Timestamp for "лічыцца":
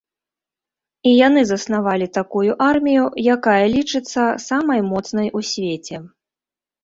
3.75-4.21